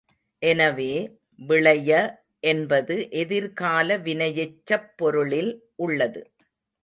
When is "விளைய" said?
1.39-1.91